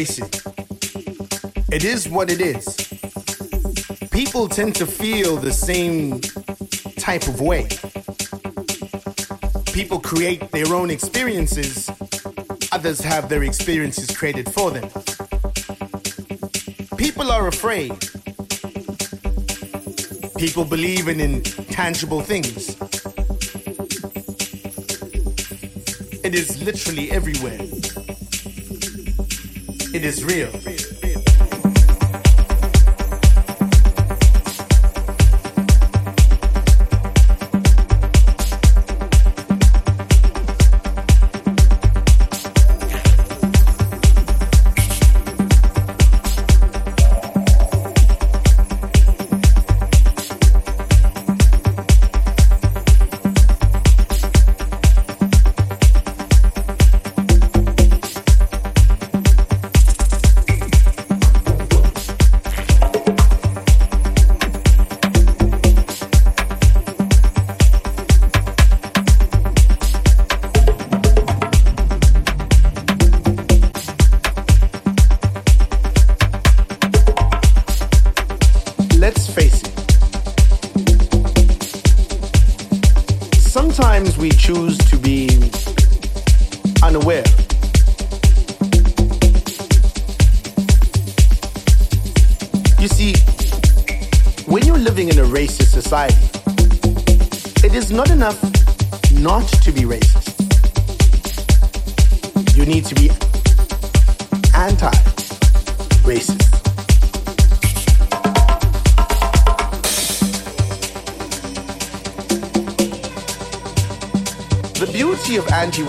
[0.00, 0.42] Face it,
[1.70, 2.64] it is what it is.
[4.10, 6.22] People tend to feel the same
[6.96, 7.68] type of way.
[9.74, 11.90] People create their own experiences
[12.72, 14.88] others have their experiences created for them.
[16.96, 17.92] People are afraid.
[20.38, 22.74] People believe in intangible things.
[26.24, 27.79] It is literally everywhere.
[29.92, 30.89] It is real.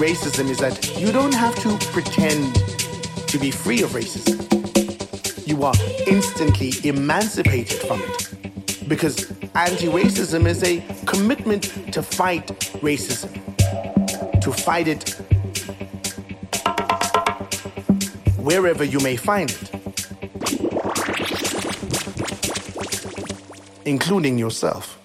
[0.01, 2.55] Racism is that you don't have to pretend
[3.27, 4.37] to be free of racism.
[5.47, 5.73] You are
[6.07, 8.89] instantly emancipated from it.
[8.89, 11.63] Because anti racism is a commitment
[11.94, 12.47] to fight
[12.81, 13.31] racism,
[14.41, 15.09] to fight it
[18.38, 19.72] wherever you may find it,
[23.85, 25.00] including yourself.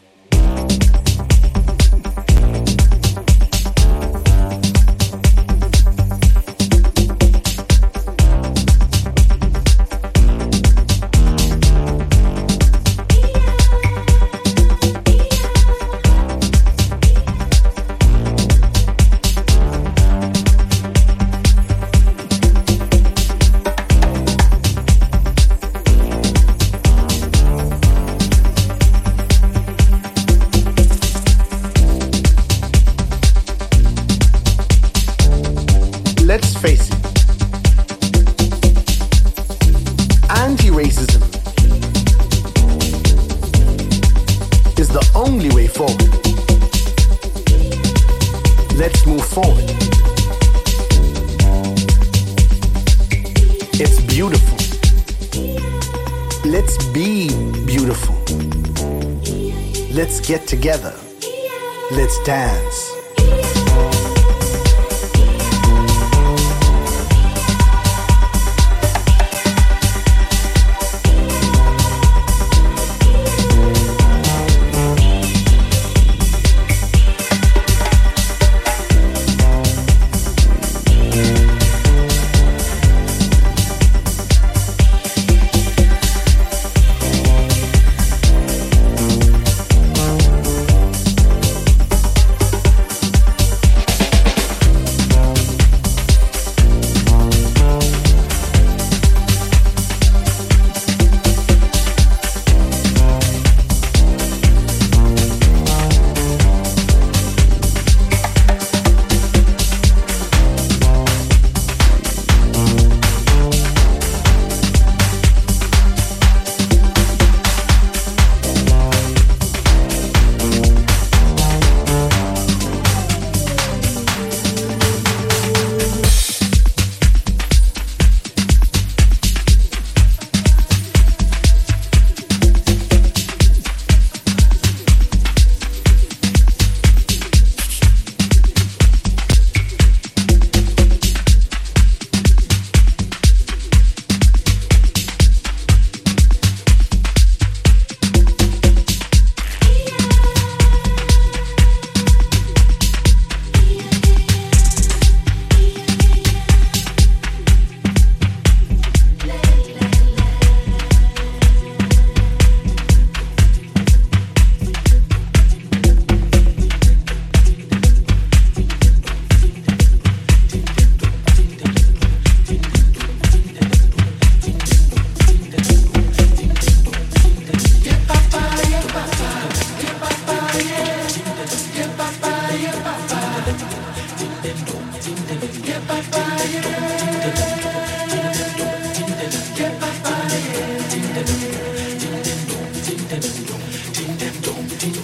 [61.93, 62.96] Let's dance.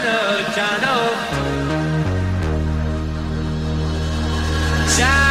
[0.00, 1.10] The channel.
[4.96, 5.29] Chano.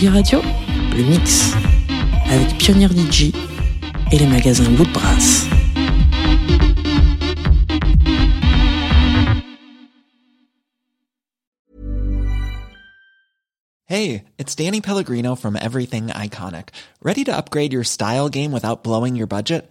[0.00, 0.40] Tsugi Radio,
[0.96, 1.52] le mix
[2.30, 3.34] avec Pioneer DJ
[4.10, 5.46] et les magasins Woodbrass.
[13.84, 16.70] Hey, it's Danny Pellegrino from Everything Iconic.
[17.02, 19.70] Ready to upgrade your style game without blowing your budget?